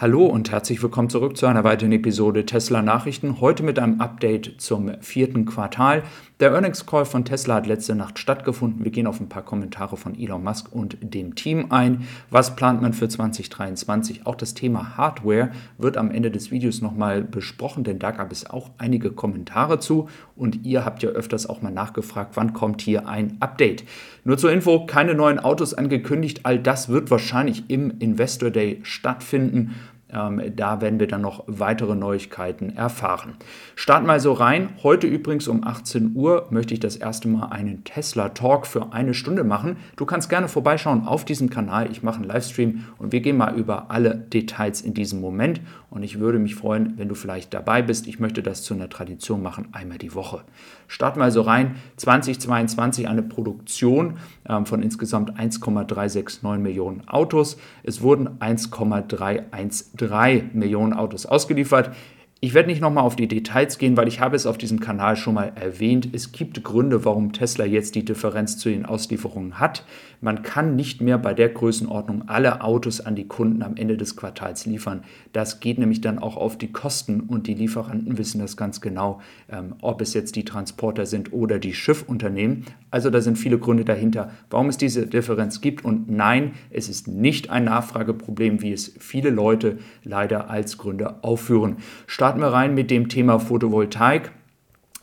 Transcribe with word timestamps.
Hallo 0.00 0.26
und 0.26 0.52
herzlich 0.52 0.80
willkommen 0.80 1.10
zurück 1.10 1.36
zu 1.36 1.46
einer 1.46 1.64
weiteren 1.64 1.90
Episode 1.90 2.46
Tesla 2.46 2.82
Nachrichten. 2.82 3.40
Heute 3.40 3.64
mit 3.64 3.80
einem 3.80 4.00
Update 4.00 4.54
zum 4.58 4.92
vierten 5.00 5.44
Quartal. 5.44 6.04
Der 6.38 6.52
Earnings 6.52 6.86
Call 6.86 7.04
von 7.04 7.24
Tesla 7.24 7.56
hat 7.56 7.66
letzte 7.66 7.96
Nacht 7.96 8.20
stattgefunden. 8.20 8.84
Wir 8.84 8.92
gehen 8.92 9.08
auf 9.08 9.18
ein 9.18 9.28
paar 9.28 9.42
Kommentare 9.42 9.96
von 9.96 10.16
Elon 10.16 10.44
Musk 10.44 10.68
und 10.70 10.98
dem 11.00 11.34
Team 11.34 11.72
ein. 11.72 12.06
Was 12.30 12.54
plant 12.54 12.80
man 12.80 12.92
für 12.92 13.08
2023? 13.08 14.24
Auch 14.24 14.36
das 14.36 14.54
Thema 14.54 14.96
Hardware 14.96 15.50
wird 15.78 15.96
am 15.96 16.12
Ende 16.12 16.30
des 16.30 16.52
Videos 16.52 16.80
nochmal 16.80 17.22
besprochen, 17.22 17.82
denn 17.82 17.98
da 17.98 18.12
gab 18.12 18.30
es 18.30 18.48
auch 18.48 18.70
einige 18.78 19.10
Kommentare 19.10 19.80
zu 19.80 20.08
und 20.36 20.64
ihr 20.64 20.84
habt 20.84 21.02
ja 21.02 21.08
öfters 21.08 21.48
auch 21.48 21.60
mal 21.60 21.72
nachgefragt, 21.72 22.36
wann 22.36 22.52
kommt 22.52 22.82
hier 22.82 23.08
ein 23.08 23.36
Update. 23.40 23.82
Nur 24.22 24.38
zur 24.38 24.52
Info, 24.52 24.86
keine 24.86 25.14
neuen 25.14 25.40
Autos 25.40 25.74
angekündigt. 25.74 26.42
All 26.44 26.60
das 26.60 26.88
wird 26.88 27.10
wahrscheinlich 27.10 27.68
im 27.68 27.98
Investor 27.98 28.50
Day 28.50 28.78
stattfinden. 28.84 29.74
Ähm, 30.10 30.40
da 30.56 30.80
werden 30.80 31.00
wir 31.00 31.06
dann 31.06 31.20
noch 31.20 31.44
weitere 31.46 31.94
Neuigkeiten 31.94 32.74
erfahren. 32.74 33.34
Starten 33.76 34.06
wir 34.06 34.20
so 34.20 34.32
rein. 34.32 34.70
Heute 34.82 35.06
übrigens 35.06 35.48
um 35.48 35.64
18 35.64 36.12
Uhr 36.14 36.46
möchte 36.50 36.72
ich 36.72 36.80
das 36.80 36.96
erste 36.96 37.28
Mal 37.28 37.48
einen 37.48 37.84
Tesla 37.84 38.30
Talk 38.30 38.66
für 38.66 38.92
eine 38.92 39.12
Stunde 39.12 39.44
machen. 39.44 39.76
Du 39.96 40.06
kannst 40.06 40.30
gerne 40.30 40.48
vorbeischauen 40.48 41.06
auf 41.06 41.26
diesem 41.26 41.50
Kanal. 41.50 41.90
Ich 41.90 42.02
mache 42.02 42.16
einen 42.16 42.24
Livestream 42.24 42.84
und 42.98 43.12
wir 43.12 43.20
gehen 43.20 43.36
mal 43.36 43.54
über 43.54 43.90
alle 43.90 44.14
Details 44.14 44.80
in 44.80 44.94
diesem 44.94 45.20
Moment. 45.20 45.60
Und 45.90 46.02
ich 46.02 46.18
würde 46.18 46.38
mich 46.38 46.54
freuen, 46.54 46.94
wenn 46.96 47.08
du 47.08 47.14
vielleicht 47.14 47.52
dabei 47.52 47.82
bist. 47.82 48.06
Ich 48.06 48.18
möchte 48.18 48.42
das 48.42 48.62
zu 48.62 48.74
einer 48.74 48.88
Tradition 48.88 49.42
machen, 49.42 49.68
einmal 49.72 49.98
die 49.98 50.14
Woche. 50.14 50.42
Starten 50.86 51.20
wir 51.20 51.24
also 51.24 51.42
rein. 51.42 51.76
2022 51.96 53.08
eine 53.08 53.22
Produktion 53.22 54.18
ähm, 54.48 54.64
von 54.64 54.82
insgesamt 54.82 55.38
1,369 55.38 56.42
Millionen 56.58 57.06
Autos. 57.08 57.58
Es 57.82 58.00
wurden 58.00 58.40
1,313 58.40 59.97
3 59.98 60.50
Millionen 60.54 60.94
Autos 60.94 61.26
ausgeliefert. 61.26 61.94
Ich 62.40 62.54
werde 62.54 62.68
nicht 62.68 62.80
nochmal 62.80 63.02
auf 63.02 63.16
die 63.16 63.26
Details 63.26 63.78
gehen, 63.78 63.96
weil 63.96 64.06
ich 64.06 64.20
habe 64.20 64.36
es 64.36 64.46
auf 64.46 64.56
diesem 64.56 64.78
Kanal 64.78 65.16
schon 65.16 65.34
mal 65.34 65.50
erwähnt. 65.56 66.10
Es 66.12 66.30
gibt 66.30 66.62
Gründe, 66.62 67.04
warum 67.04 67.32
Tesla 67.32 67.64
jetzt 67.64 67.96
die 67.96 68.04
Differenz 68.04 68.58
zu 68.58 68.68
den 68.68 68.86
Auslieferungen 68.86 69.58
hat. 69.58 69.84
Man 70.20 70.42
kann 70.42 70.76
nicht 70.76 71.00
mehr 71.00 71.18
bei 71.18 71.34
der 71.34 71.48
Größenordnung 71.48 72.28
alle 72.28 72.60
Autos 72.60 73.00
an 73.00 73.16
die 73.16 73.26
Kunden 73.26 73.62
am 73.64 73.76
Ende 73.76 73.96
des 73.96 74.14
Quartals 74.14 74.66
liefern. 74.66 75.02
Das 75.32 75.58
geht 75.58 75.78
nämlich 75.78 76.00
dann 76.00 76.20
auch 76.20 76.36
auf 76.36 76.56
die 76.56 76.70
Kosten 76.70 77.22
und 77.22 77.48
die 77.48 77.54
Lieferanten 77.54 78.18
wissen 78.18 78.40
das 78.40 78.56
ganz 78.56 78.80
genau, 78.80 79.20
ähm, 79.48 79.74
ob 79.80 80.00
es 80.00 80.14
jetzt 80.14 80.36
die 80.36 80.44
Transporter 80.44 81.06
sind 81.06 81.32
oder 81.32 81.58
die 81.58 81.74
Schiffunternehmen. 81.74 82.66
Also 82.90 83.10
da 83.10 83.20
sind 83.20 83.36
viele 83.36 83.58
Gründe 83.58 83.84
dahinter, 83.84 84.30
warum 84.48 84.68
es 84.68 84.76
diese 84.76 85.06
Differenz 85.08 85.60
gibt. 85.60 85.84
Und 85.84 86.08
nein, 86.08 86.52
es 86.70 86.88
ist 86.88 87.08
nicht 87.08 87.50
ein 87.50 87.64
Nachfrageproblem, 87.64 88.62
wie 88.62 88.72
es 88.72 88.94
viele 88.98 89.30
Leute 89.30 89.78
leider 90.04 90.50
als 90.50 90.78
Gründe 90.78 91.22
aufführen. 91.22 91.76
Start 92.06 92.27
starten 92.28 92.42
wir 92.42 92.52
rein 92.52 92.74
mit 92.74 92.90
dem 92.90 93.08
Thema 93.08 93.38
Photovoltaik. 93.38 94.32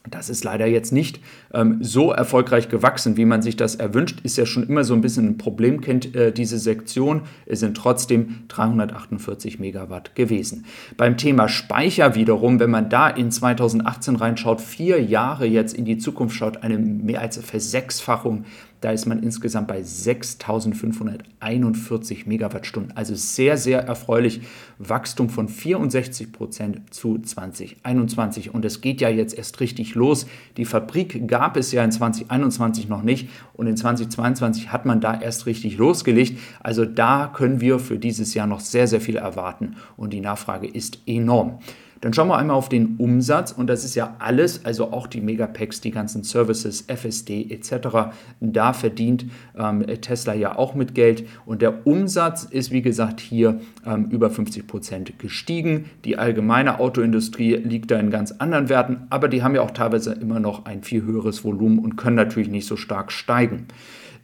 Das 0.07 0.29
ist 0.29 0.43
leider 0.43 0.67
jetzt 0.67 0.91
nicht 0.91 1.19
ähm, 1.55 1.79
so 1.81 2.11
erfolgreich 2.11 2.69
gewachsen, 2.69 3.17
wie 3.17 3.25
man 3.25 3.41
sich 3.41 3.55
das 3.57 3.73
erwünscht. 3.73 4.19
Ist 4.21 4.37
ja 4.37 4.45
schon 4.45 4.67
immer 4.67 4.83
so 4.83 4.93
ein 4.93 5.01
bisschen 5.01 5.29
ein 5.29 5.37
Problem, 5.39 5.81
kennt 5.81 6.13
äh, 6.13 6.31
diese 6.31 6.59
Sektion. 6.59 7.23
Es 7.47 7.61
sind 7.61 7.75
trotzdem 7.77 8.43
348 8.49 9.57
Megawatt 9.57 10.13
gewesen. 10.13 10.65
Beim 10.97 11.17
Thema 11.17 11.49
Speicher 11.49 12.13
wiederum, 12.13 12.59
wenn 12.59 12.69
man 12.69 12.91
da 12.91 13.09
in 13.09 13.31
2018 13.31 14.17
reinschaut, 14.17 14.61
vier 14.61 15.01
Jahre 15.01 15.47
jetzt 15.47 15.73
in 15.73 15.85
die 15.85 15.97
Zukunft 15.97 16.35
schaut, 16.35 16.61
eine 16.61 16.77
mehr 16.77 17.21
als 17.21 17.37
Versechsfachung 17.37 18.45
da 18.81 18.91
ist 18.91 19.05
man 19.05 19.23
insgesamt 19.23 19.67
bei 19.67 19.81
6.541 19.81 22.27
Megawattstunden. 22.27 22.95
Also 22.95 23.15
sehr, 23.15 23.57
sehr 23.57 23.81
erfreulich. 23.81 24.41
Wachstum 24.77 25.29
von 25.29 25.47
64 25.47 26.31
Prozent 26.31 26.93
zu 26.93 27.17
2021. 27.17 28.53
Und 28.53 28.65
es 28.65 28.81
geht 28.81 29.01
ja 29.01 29.09
jetzt 29.09 29.37
erst 29.37 29.59
richtig 29.59 29.95
los. 29.95 30.27
Die 30.57 30.65
Fabrik 30.65 31.27
gab 31.27 31.57
es 31.57 31.71
ja 31.71 31.83
in 31.83 31.91
2021 31.91 32.87
noch 32.87 33.01
nicht. 33.01 33.29
Und 33.53 33.67
in 33.67 33.77
2022 33.77 34.71
hat 34.71 34.85
man 34.85 35.01
da 35.01 35.19
erst 35.19 35.45
richtig 35.45 35.77
losgelegt. 35.77 36.39
Also 36.61 36.85
da 36.85 37.31
können 37.33 37.61
wir 37.61 37.79
für 37.79 37.97
dieses 37.97 38.33
Jahr 38.33 38.47
noch 38.47 38.59
sehr, 38.59 38.87
sehr 38.87 39.01
viel 39.01 39.15
erwarten. 39.15 39.75
Und 39.97 40.13
die 40.13 40.21
Nachfrage 40.21 40.67
ist 40.67 40.99
enorm. 41.07 41.59
Dann 42.01 42.13
schauen 42.13 42.27
wir 42.27 42.37
einmal 42.37 42.55
auf 42.55 42.69
den 42.69 42.95
Umsatz 42.97 43.51
und 43.51 43.67
das 43.67 43.83
ist 43.83 43.95
ja 43.95 44.15
alles, 44.19 44.65
also 44.65 44.91
auch 44.91 45.07
die 45.07 45.21
Megapacks, 45.21 45.81
die 45.81 45.91
ganzen 45.91 46.23
Services, 46.23 46.81
FSD 46.87 47.47
etc. 47.49 48.13
Da 48.39 48.73
verdient 48.73 49.25
ähm, 49.57 49.85
Tesla 50.01 50.33
ja 50.33 50.57
auch 50.57 50.75
mit 50.75 50.95
Geld 50.95 51.27
und 51.45 51.61
der 51.61 51.87
Umsatz 51.87 52.43
ist 52.43 52.71
wie 52.71 52.81
gesagt 52.81 53.19
hier 53.19 53.59
ähm, 53.85 54.05
über 54.09 54.29
50 54.29 54.67
Prozent 54.67 55.19
gestiegen. 55.19 55.89
Die 56.03 56.17
allgemeine 56.17 56.79
Autoindustrie 56.79 57.55
liegt 57.55 57.91
da 57.91 57.99
in 57.99 58.11
ganz 58.11 58.31
anderen 58.33 58.69
Werten, 58.69 59.07
aber 59.09 59.27
die 59.27 59.43
haben 59.43 59.55
ja 59.55 59.61
auch 59.61 59.71
teilweise 59.71 60.13
immer 60.13 60.39
noch 60.39 60.65
ein 60.65 60.83
viel 60.83 61.03
höheres 61.03 61.43
Volumen 61.43 61.79
und 61.79 61.95
können 61.95 62.15
natürlich 62.15 62.49
nicht 62.49 62.67
so 62.67 62.75
stark 62.75 63.11
steigen. 63.11 63.67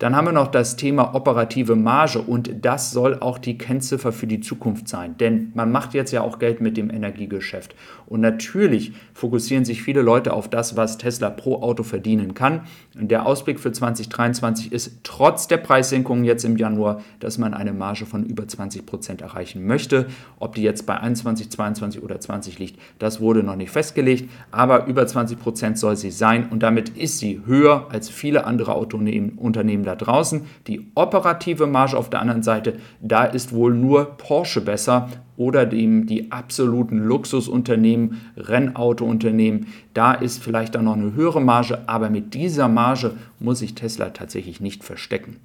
Dann 0.02 0.16
haben 0.16 0.26
wir 0.26 0.32
noch 0.32 0.48
das 0.48 0.78
Thema 0.78 1.14
operative 1.14 1.76
Marge 1.76 2.18
und 2.18 2.66
das 2.66 2.90
soll 2.90 3.20
auch 3.20 3.38
die 3.38 3.60
Kennziffer 3.60 4.12
für 4.12 4.26
die 4.26 4.40
Zukunft 4.40 4.88
sein, 4.88 5.16
denn 5.20 5.52
man 5.54 5.72
macht 5.72 5.94
jetzt 5.94 6.12
ja 6.12 6.22
auch 6.22 6.40
Geld 6.40 6.60
mit 6.60 6.76
dem 6.76 6.90
Energiegeschäft. 6.90 7.76
Und 8.08 8.22
natürlich 8.22 8.94
fokussieren 9.14 9.64
sich 9.64 9.84
viele 9.84 10.02
Leute 10.02 10.34
auf 10.34 10.50
das, 10.50 10.76
was 10.76 10.98
Tesla 10.98 11.30
pro 11.30 11.62
Auto 11.62 11.84
verdienen 11.84 12.34
kann. 12.34 12.62
Und 13.00 13.12
der 13.12 13.28
Ausblick 13.28 13.60
für 13.60 13.72
2023 13.72 14.72
ist 14.72 15.02
trotz 15.04 15.48
der 15.48 15.58
Preissenkungen 15.58 16.26
jetzt 16.26 16.46
im 16.46 16.58
Januar, 16.58 17.04
dass 17.20 17.38
man 17.38 17.54
eine 17.54 17.72
Marge 17.72 18.08
von 18.08 18.26
über 18.26 18.48
20 18.48 18.88
Prozent 18.88 19.22
erreichen 19.22 19.68
möchte. 19.68 20.08
Ob 20.40 20.56
die 20.56 20.64
jetzt 20.64 20.88
bei 20.88 21.00
21, 21.00 21.52
22 21.52 22.02
oder 22.02 22.20
20 22.20 22.58
liegt, 22.58 22.80
das 22.98 23.22
wurde 23.22 23.44
noch 23.44 23.56
nicht 23.56 23.70
festgelegt, 23.70 24.32
aber 24.50 24.88
über 24.88 25.06
20 25.06 25.40
Prozent 25.40 25.78
soll 25.78 25.96
sie 25.96 26.10
sein 26.10 26.50
und 26.50 26.64
damit 26.64 26.90
ist 26.90 27.20
sie 27.20 27.42
höher 27.46 27.86
als 27.92 28.10
viele 28.10 28.46
andere 28.46 28.74
Autounternehmen 28.74 29.86
da 29.92 29.96
draußen. 29.96 30.46
Die 30.68 30.92
operative 30.96 31.68
Marge 31.68 31.98
auf 31.98 32.10
der 32.10 32.22
anderen 32.22 32.44
Seite, 32.44 32.78
da 33.02 33.26
ist 33.26 33.54
wohl 33.54 33.74
nur 33.74 34.18
Porsche 34.18 34.62
besser 34.62 35.10
oder 35.38 35.66
dem, 35.66 36.06
die 36.06 36.32
absoluten 36.32 37.00
Luxusunternehmen, 37.00 38.22
Rennautounternehmen. 38.38 39.68
Da 39.94 40.14
ist 40.14 40.42
vielleicht 40.42 40.76
dann 40.76 40.86
noch 40.86 40.96
eine 40.96 41.14
höhere 41.14 41.42
Marge, 41.42 41.80
aber 41.88 42.10
mit 42.10 42.34
dieser 42.34 42.68
Marge 42.68 43.16
muss 43.40 43.60
sich 43.60 43.76
Tesla 43.76 44.10
tatsächlich 44.10 44.62
nicht 44.62 44.84
verstecken. 44.84 45.38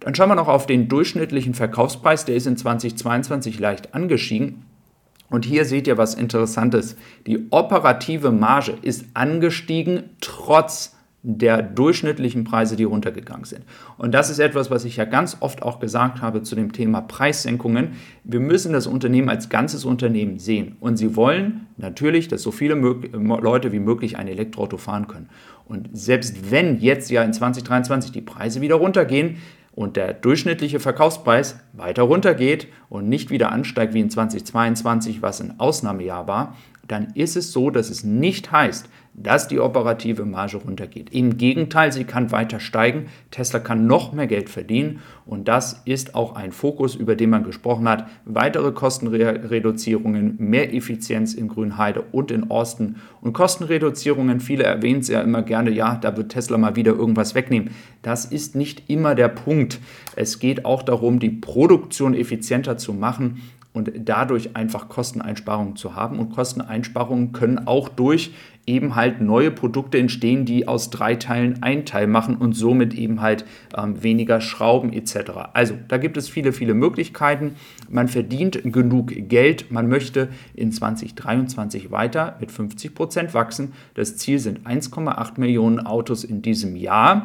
Dann 0.00 0.14
schauen 0.14 0.28
wir 0.28 0.34
noch 0.34 0.48
auf 0.48 0.66
den 0.66 0.88
durchschnittlichen 0.88 1.54
Verkaufspreis. 1.54 2.24
Der 2.24 2.36
ist 2.36 2.46
in 2.46 2.56
2022 2.56 3.58
leicht 3.58 3.94
angestiegen. 3.94 4.64
Und 5.30 5.44
hier 5.44 5.64
seht 5.64 5.86
ihr 5.86 5.98
was 5.98 6.14
Interessantes. 6.14 6.96
Die 7.26 7.46
operative 7.50 8.30
Marge 8.30 8.74
ist 8.82 9.04
angestiegen 9.14 10.04
trotz 10.20 10.96
der 11.22 11.62
durchschnittlichen 11.62 12.44
Preise, 12.44 12.76
die 12.76 12.84
runtergegangen 12.84 13.44
sind. 13.44 13.64
Und 13.96 14.12
das 14.12 14.30
ist 14.30 14.38
etwas, 14.38 14.70
was 14.70 14.84
ich 14.84 14.96
ja 14.96 15.04
ganz 15.04 15.36
oft 15.40 15.62
auch 15.62 15.80
gesagt 15.80 16.22
habe 16.22 16.42
zu 16.42 16.54
dem 16.54 16.72
Thema 16.72 17.00
Preissenkungen. 17.00 17.92
Wir 18.24 18.40
müssen 18.40 18.72
das 18.72 18.86
Unternehmen 18.86 19.28
als 19.28 19.48
ganzes 19.48 19.84
Unternehmen 19.84 20.38
sehen. 20.38 20.76
Und 20.80 20.96
sie 20.96 21.16
wollen 21.16 21.66
natürlich, 21.76 22.28
dass 22.28 22.42
so 22.42 22.52
viele 22.52 22.74
Leute 22.74 23.72
wie 23.72 23.80
möglich 23.80 24.16
ein 24.16 24.28
Elektroauto 24.28 24.76
fahren 24.76 25.08
können. 25.08 25.28
Und 25.66 25.90
selbst 25.92 26.50
wenn 26.50 26.78
jetzt 26.78 27.10
ja 27.10 27.22
in 27.24 27.32
2023 27.32 28.12
die 28.12 28.22
Preise 28.22 28.60
wieder 28.60 28.76
runtergehen, 28.76 29.38
und 29.78 29.96
der 29.96 30.12
durchschnittliche 30.12 30.80
Verkaufspreis 30.80 31.60
weiter 31.72 32.02
runtergeht 32.02 32.66
und 32.88 33.08
nicht 33.08 33.30
wieder 33.30 33.52
ansteigt 33.52 33.94
wie 33.94 34.00
in 34.00 34.10
2022, 34.10 35.22
was 35.22 35.40
ein 35.40 35.60
Ausnahmejahr 35.60 36.26
war, 36.26 36.56
dann 36.88 37.08
ist 37.14 37.36
es 37.36 37.52
so, 37.52 37.70
dass 37.70 37.90
es 37.90 38.02
nicht 38.02 38.50
heißt, 38.50 38.88
dass 39.20 39.48
die 39.48 39.58
operative 39.58 40.24
Marge 40.24 40.58
runtergeht. 40.58 41.10
Im 41.10 41.38
Gegenteil, 41.38 41.92
sie 41.92 42.04
kann 42.04 42.30
weiter 42.30 42.60
steigen. 42.60 43.06
Tesla 43.30 43.58
kann 43.58 43.86
noch 43.86 44.12
mehr 44.12 44.28
Geld 44.28 44.48
verdienen 44.48 45.00
und 45.26 45.48
das 45.48 45.82
ist 45.84 46.14
auch 46.14 46.36
ein 46.36 46.52
Fokus, 46.52 46.94
über 46.94 47.16
den 47.16 47.30
man 47.30 47.42
gesprochen 47.42 47.88
hat. 47.88 48.06
Weitere 48.24 48.72
Kostenreduzierungen, 48.72 50.36
mehr 50.38 50.72
Effizienz 50.72 51.34
in 51.34 51.48
Grünheide 51.48 52.04
und 52.12 52.30
in 52.30 52.50
Austin 52.50 52.96
und 53.20 53.32
Kostenreduzierungen. 53.32 54.40
Viele 54.40 54.64
erwähnen 54.64 55.00
es 55.00 55.08
ja 55.08 55.20
immer 55.20 55.42
gerne, 55.42 55.70
ja, 55.70 55.96
da 55.96 56.16
wird 56.16 56.30
Tesla 56.30 56.56
mal 56.56 56.76
wieder 56.76 56.92
irgendwas 56.92 57.34
wegnehmen. 57.34 57.70
Das 58.02 58.24
ist 58.24 58.54
nicht 58.54 58.88
immer 58.88 59.14
der 59.14 59.28
Punkt. 59.28 59.80
Es 60.14 60.38
geht 60.38 60.64
auch 60.64 60.82
darum, 60.82 61.18
die 61.18 61.30
Produktion 61.30 62.14
effizienter 62.14 62.78
zu 62.78 62.94
machen 62.94 63.42
und 63.72 63.92
dadurch 63.96 64.56
einfach 64.56 64.88
Kosteneinsparungen 64.88 65.76
zu 65.76 65.94
haben. 65.94 66.18
Und 66.18 66.30
Kosteneinsparungen 66.30 67.32
können 67.32 67.66
auch 67.66 67.88
durch 67.88 68.32
eben 68.68 68.94
halt 68.94 69.20
neue 69.20 69.50
Produkte 69.50 69.98
entstehen, 69.98 70.44
die 70.44 70.68
aus 70.68 70.90
drei 70.90 71.14
Teilen 71.14 71.62
ein 71.62 71.86
Teil 71.86 72.06
machen 72.06 72.36
und 72.36 72.52
somit 72.52 72.92
eben 72.94 73.20
halt 73.20 73.44
ähm, 73.76 74.02
weniger 74.02 74.40
Schrauben 74.40 74.92
etc. 74.92 75.30
Also 75.54 75.74
da 75.88 75.96
gibt 75.96 76.16
es 76.16 76.28
viele, 76.28 76.52
viele 76.52 76.74
Möglichkeiten. 76.74 77.54
Man 77.88 78.08
verdient 78.08 78.60
genug 78.64 79.12
Geld. 79.28 79.70
Man 79.70 79.88
möchte 79.88 80.28
in 80.54 80.70
2023 80.70 81.90
weiter 81.90 82.36
mit 82.40 82.52
50 82.52 82.94
Prozent 82.94 83.34
wachsen. 83.34 83.72
Das 83.94 84.16
Ziel 84.18 84.38
sind 84.38 84.66
1,8 84.66 85.40
Millionen 85.40 85.80
Autos 85.80 86.22
in 86.24 86.42
diesem 86.42 86.76
Jahr. 86.76 87.22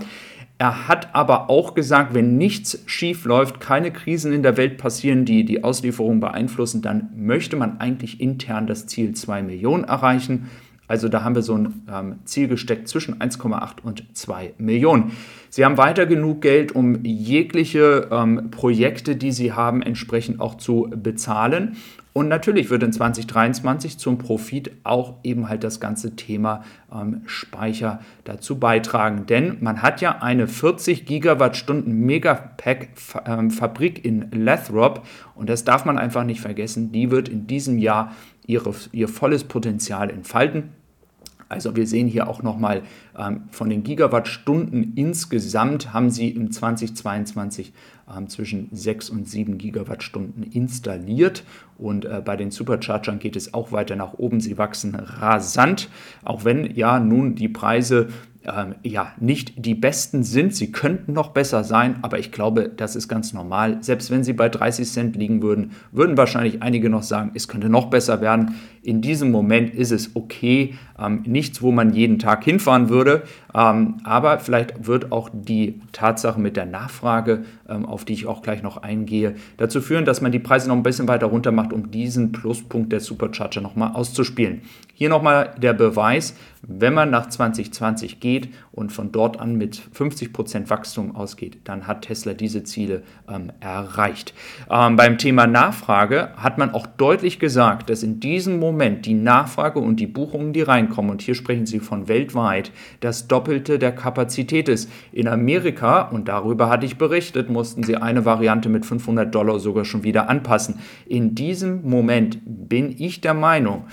Er 0.59 0.87
hat 0.87 1.13
aber 1.15 1.49
auch 1.49 1.73
gesagt, 1.73 2.13
wenn 2.13 2.37
nichts 2.37 2.83
schief 2.85 3.25
läuft, 3.25 3.59
keine 3.59 3.91
Krisen 3.91 4.31
in 4.33 4.43
der 4.43 4.55
Welt 4.55 4.77
passieren, 4.77 5.25
die 5.25 5.45
die 5.45 5.63
Auslieferung 5.63 6.19
beeinflussen, 6.19 6.81
dann 6.81 7.09
möchte 7.15 7.55
man 7.55 7.79
eigentlich 7.79 8.21
intern 8.21 8.67
das 8.67 8.87
Ziel 8.87 9.13
2 9.13 9.43
Millionen 9.43 9.83
erreichen. 9.83 10.49
Also 10.87 11.09
da 11.09 11.23
haben 11.23 11.35
wir 11.35 11.41
so 11.41 11.57
ein 11.57 11.81
ähm, 11.91 12.19
Ziel 12.25 12.47
gesteckt 12.47 12.87
zwischen 12.87 13.15
1,8 13.19 13.81
und 13.83 14.05
2 14.13 14.53
Millionen. 14.57 15.11
Sie 15.55 15.63
haben 15.63 15.77
weiter 15.77 16.07
genug 16.07 16.41
Geld, 16.41 16.71
um 16.71 17.05
jegliche 17.05 18.07
ähm, 18.09 18.49
Projekte, 18.49 19.15
die 19.15 19.31
Sie 19.31 19.53
haben, 19.53 19.83
entsprechend 19.83 20.39
auch 20.39 20.55
zu 20.55 20.89
bezahlen. 20.89 21.77
Und 22.11 22.27
natürlich 22.27 22.71
wird 22.71 22.81
in 22.81 22.91
2023 22.91 23.99
zum 23.99 24.17
Profit 24.17 24.71
auch 24.83 25.17
eben 25.21 25.49
halt 25.49 25.63
das 25.63 25.79
ganze 25.79 26.15
Thema 26.15 26.63
ähm, 26.91 27.21
Speicher 27.27 27.99
dazu 28.23 28.57
beitragen. 28.57 29.27
Denn 29.27 29.57
man 29.59 29.83
hat 29.83 30.01
ja 30.01 30.23
eine 30.23 30.47
40 30.47 31.05
Gigawattstunden 31.05 32.03
Megapack-Fabrik 32.03 34.03
ähm, 34.03 34.29
in 34.31 34.43
Lathrop 34.43 35.05
und 35.35 35.51
das 35.51 35.63
darf 35.63 35.85
man 35.85 35.99
einfach 35.99 36.23
nicht 36.23 36.41
vergessen. 36.41 36.91
Die 36.91 37.11
wird 37.11 37.29
in 37.29 37.45
diesem 37.45 37.77
Jahr 37.77 38.15
ihre, 38.47 38.73
ihr 38.91 39.07
volles 39.07 39.43
Potenzial 39.43 40.09
entfalten. 40.09 40.71
Also 41.53 41.75
wir 41.75 41.85
sehen 41.85 42.07
hier 42.07 42.27
auch 42.27 42.41
nochmal 42.41 42.81
von 43.51 43.69
den 43.69 43.83
Gigawattstunden 43.83 44.93
insgesamt 44.95 45.93
haben 45.93 46.09
sie 46.09 46.29
im 46.29 46.51
2022 46.51 47.73
ähm, 48.15 48.27
zwischen 48.27 48.69
6 48.71 49.09
und 49.09 49.29
7 49.29 49.57
Gigawattstunden 49.57 50.43
installiert. 50.43 51.43
Und 51.77 52.05
äh, 52.05 52.21
bei 52.23 52.35
den 52.35 52.51
Superchargern 52.51 53.19
geht 53.19 53.35
es 53.35 53.53
auch 53.53 53.71
weiter 53.71 53.95
nach 53.95 54.13
oben. 54.13 54.39
Sie 54.39 54.57
wachsen 54.57 54.95
rasant, 54.95 55.89
auch 56.23 56.43
wenn 56.43 56.75
ja 56.75 56.99
nun 56.99 57.35
die 57.35 57.49
Preise 57.49 58.09
ähm, 58.45 58.75
ja, 58.83 59.13
nicht 59.19 59.65
die 59.65 59.75
besten 59.75 60.23
sind. 60.23 60.55
Sie 60.55 60.71
könnten 60.71 61.13
noch 61.13 61.29
besser 61.29 61.63
sein, 61.63 61.97
aber 62.01 62.19
ich 62.19 62.31
glaube, 62.31 62.69
das 62.75 62.95
ist 62.95 63.07
ganz 63.07 63.33
normal. 63.33 63.77
Selbst 63.81 64.11
wenn 64.11 64.23
sie 64.23 64.33
bei 64.33 64.49
30 64.49 64.89
Cent 64.89 65.15
liegen 65.15 65.41
würden, 65.41 65.71
würden 65.91 66.17
wahrscheinlich 66.17 66.61
einige 66.61 66.89
noch 66.89 67.03
sagen, 67.03 67.31
es 67.35 67.47
könnte 67.47 67.69
noch 67.69 67.89
besser 67.89 68.21
werden. 68.21 68.55
In 68.81 69.01
diesem 69.01 69.31
Moment 69.31 69.73
ist 69.73 69.91
es 69.91 70.15
okay. 70.15 70.75
Ähm, 70.99 71.23
nichts, 71.25 71.61
wo 71.61 71.71
man 71.71 71.93
jeden 71.93 72.19
Tag 72.19 72.43
hinfahren 72.43 72.89
würde. 72.89 73.02
Minnesota 73.03 73.27
Ähm, 73.55 73.97
aber 74.03 74.39
vielleicht 74.39 74.87
wird 74.87 75.11
auch 75.11 75.29
die 75.31 75.81
Tatsache 75.91 76.39
mit 76.39 76.57
der 76.57 76.65
Nachfrage, 76.65 77.45
ähm, 77.69 77.85
auf 77.85 78.05
die 78.05 78.13
ich 78.13 78.27
auch 78.27 78.41
gleich 78.41 78.63
noch 78.63 78.77
eingehe, 78.77 79.35
dazu 79.57 79.81
führen, 79.81 80.05
dass 80.05 80.21
man 80.21 80.31
die 80.31 80.39
Preise 80.39 80.67
noch 80.67 80.75
ein 80.75 80.83
bisschen 80.83 81.07
weiter 81.07 81.27
runter 81.27 81.51
macht, 81.51 81.73
um 81.73 81.91
diesen 81.91 82.31
Pluspunkt 82.31 82.91
der 82.91 82.99
Supercharger 82.99 83.61
nochmal 83.61 83.93
auszuspielen. 83.93 84.61
Hier 84.95 85.09
nochmal 85.09 85.55
der 85.57 85.73
Beweis, 85.73 86.35
wenn 86.61 86.93
man 86.93 87.09
nach 87.09 87.27
2020 87.27 88.19
geht 88.19 88.49
und 88.71 88.91
von 88.91 89.11
dort 89.11 89.39
an 89.39 89.57
mit 89.57 89.75
50% 89.75 90.69
Wachstum 90.69 91.15
ausgeht, 91.15 91.57
dann 91.65 91.87
hat 91.87 92.03
Tesla 92.03 92.33
diese 92.33 92.63
Ziele 92.63 93.03
ähm, 93.27 93.51
erreicht. 93.59 94.33
Ähm, 94.69 94.95
beim 94.95 95.17
Thema 95.17 95.45
Nachfrage 95.45 96.29
hat 96.37 96.57
man 96.57 96.73
auch 96.73 96.87
deutlich 96.87 97.39
gesagt, 97.39 97.89
dass 97.89 98.03
in 98.03 98.19
diesem 98.19 98.59
Moment 98.59 99.05
die 99.05 99.13
Nachfrage 99.13 99.79
und 99.79 99.99
die 99.99 100.07
Buchungen, 100.07 100.53
die 100.53 100.61
reinkommen, 100.61 101.11
und 101.11 101.21
hier 101.21 101.35
sprechen 101.35 101.65
Sie 101.65 101.79
von 101.79 102.07
weltweit, 102.07 102.71
das 103.01 103.27
Doppelte 103.43 103.77
der 103.77 103.91
Kapazität 103.91 104.69
ist. 104.69 104.89
In 105.11 105.27
Amerika, 105.27 106.03
und 106.03 106.29
darüber 106.29 106.69
hatte 106.69 106.85
ich 106.85 106.97
berichtet, 106.97 107.49
mussten 107.49 107.83
sie 107.83 107.97
eine 107.97 108.23
Variante 108.23 108.69
mit 108.69 108.85
500 108.85 109.35
Dollar 109.35 109.59
sogar 109.59 109.83
schon 109.83 110.03
wieder 110.03 110.29
anpassen. 110.29 110.79
In 111.05 111.35
diesem 111.35 111.81
Moment 111.83 112.39
bin 112.45 112.95
ich 112.97 113.19
der 113.19 113.33
Meinung, 113.33 113.83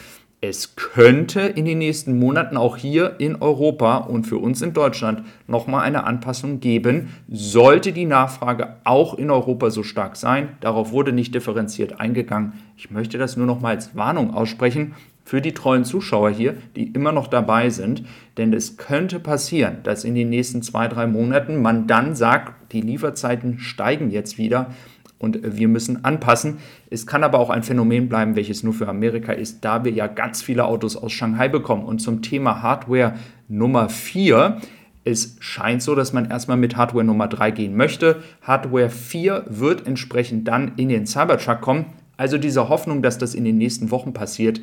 es 0.40 0.76
könnte 0.76 1.40
in 1.40 1.64
den 1.64 1.78
nächsten 1.78 2.18
Monaten 2.18 2.56
auch 2.56 2.76
hier 2.76 3.16
in 3.18 3.42
Europa 3.42 3.96
und 3.96 4.24
für 4.24 4.38
uns 4.38 4.62
in 4.62 4.72
Deutschland 4.72 5.24
nochmal 5.48 5.82
eine 5.82 6.04
Anpassung 6.04 6.60
geben, 6.60 7.08
sollte 7.28 7.92
die 7.92 8.06
Nachfrage 8.06 8.76
auch 8.84 9.14
in 9.14 9.30
Europa 9.30 9.70
so 9.70 9.82
stark 9.82 10.16
sein. 10.16 10.50
Darauf 10.60 10.92
wurde 10.92 11.12
nicht 11.12 11.34
differenziert 11.34 11.98
eingegangen. 12.00 12.52
Ich 12.76 12.90
möchte 12.90 13.18
das 13.18 13.36
nur 13.36 13.46
noch 13.46 13.60
mal 13.60 13.74
als 13.74 13.96
Warnung 13.96 14.32
aussprechen 14.32 14.94
für 15.30 15.40
die 15.40 15.54
treuen 15.54 15.84
Zuschauer 15.84 16.30
hier, 16.30 16.56
die 16.74 16.88
immer 16.88 17.12
noch 17.12 17.28
dabei 17.28 17.70
sind. 17.70 18.02
Denn 18.36 18.52
es 18.52 18.78
könnte 18.78 19.20
passieren, 19.20 19.76
dass 19.84 20.02
in 20.02 20.16
den 20.16 20.28
nächsten 20.28 20.60
zwei, 20.60 20.88
drei 20.88 21.06
Monaten 21.06 21.62
man 21.62 21.86
dann 21.86 22.16
sagt, 22.16 22.72
die 22.72 22.80
Lieferzeiten 22.80 23.60
steigen 23.60 24.10
jetzt 24.10 24.38
wieder 24.38 24.74
und 25.20 25.38
wir 25.44 25.68
müssen 25.68 26.04
anpassen. 26.04 26.58
Es 26.90 27.06
kann 27.06 27.22
aber 27.22 27.38
auch 27.38 27.48
ein 27.48 27.62
Phänomen 27.62 28.08
bleiben, 28.08 28.34
welches 28.34 28.64
nur 28.64 28.72
für 28.72 28.88
Amerika 28.88 29.30
ist, 29.30 29.64
da 29.64 29.84
wir 29.84 29.92
ja 29.92 30.08
ganz 30.08 30.42
viele 30.42 30.64
Autos 30.64 30.96
aus 30.96 31.12
Shanghai 31.12 31.46
bekommen. 31.46 31.84
Und 31.84 32.00
zum 32.00 32.22
Thema 32.22 32.60
Hardware 32.60 33.14
Nummer 33.46 33.88
4. 33.88 34.60
Es 35.04 35.36
scheint 35.38 35.80
so, 35.80 35.94
dass 35.94 36.12
man 36.12 36.28
erstmal 36.28 36.56
mit 36.56 36.76
Hardware 36.76 37.04
Nummer 37.04 37.28
3 37.28 37.52
gehen 37.52 37.76
möchte. 37.76 38.16
Hardware 38.42 38.90
4 38.90 39.44
wird 39.46 39.86
entsprechend 39.86 40.48
dann 40.48 40.72
in 40.74 40.88
den 40.88 41.06
Cybertruck 41.06 41.60
kommen. 41.60 41.86
Also 42.16 42.36
diese 42.36 42.68
Hoffnung, 42.68 43.00
dass 43.00 43.16
das 43.16 43.36
in 43.36 43.44
den 43.44 43.58
nächsten 43.58 43.92
Wochen 43.92 44.12
passiert, 44.12 44.60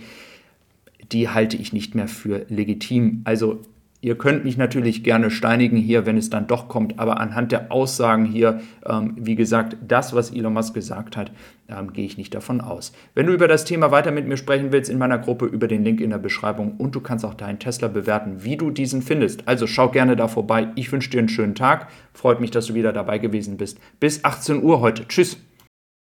die 1.12 1.30
halte 1.30 1.58
ich 1.58 1.74
nicht 1.74 1.96
mehr 1.96 2.08
für 2.08 2.46
legitim. 2.50 3.22
Also 3.24 3.62
Ihr 4.00 4.16
könnt 4.16 4.46
mich 4.46 4.58
natürlich 4.58 5.04
gerne 5.04 5.32
steinigen 5.32 5.76
hier, 5.76 6.06
wenn 6.06 6.18
es 6.18 6.30
dann 6.30 6.46
doch 6.46 6.68
kommt, 6.68 7.00
aber 7.00 7.20
anhand 7.20 7.52
der 7.52 7.72
Aussagen 7.72 8.26
hier, 8.26 8.62
ähm, 8.86 9.16
wie 9.18 9.34
gesagt, 9.34 9.76
das, 9.86 10.14
was 10.14 10.30
Elon 10.30 10.54
Musk 10.54 10.76
gesagt 10.76 11.18
hat, 11.18 11.32
ähm, 11.68 11.92
gehe 11.94 12.06
ich 12.06 12.16
nicht 12.16 12.36
davon 12.36 12.62
aus. 12.62 12.94
Wenn 13.16 13.26
du 13.26 13.34
über 13.34 13.48
das 13.48 13.66
Thema 13.66 13.90
weiter 13.90 14.12
mit 14.12 14.28
mir 14.28 14.38
sprechen 14.38 14.72
willst, 14.72 14.92
in 14.92 15.00
meiner 15.00 15.18
Gruppe 15.18 15.48
über 15.48 15.68
den 15.68 15.84
Link 15.84 16.00
in 16.00 16.12
der 16.12 16.20
Beschreibung 16.20 16.76
und 16.78 16.94
du 16.94 17.02
kannst 17.02 17.26
auch 17.26 17.34
deinen 17.34 17.58
Tesla 17.58 17.88
bewerten, 17.88 18.44
wie 18.44 18.56
du 18.56 18.70
diesen 18.70 19.02
findest. 19.02 19.48
Also 19.48 19.66
schau 19.66 19.90
gerne 19.90 20.16
da 20.16 20.28
vorbei. 20.28 20.68
Ich 20.76 20.92
wünsche 20.92 21.10
dir 21.10 21.20
einen 21.20 21.30
schönen 21.30 21.56
Tag. 21.56 21.88
Freut 22.14 22.40
mich, 22.40 22.52
dass 22.52 22.68
du 22.68 22.76
wieder 22.76 22.94
dabei 22.94 23.18
gewesen 23.18 23.58
bist. 23.58 23.80
Bis 24.00 24.24
18 24.24 24.62
Uhr 24.62 24.80
heute. 24.80 25.08
Tschüss. 25.08 25.38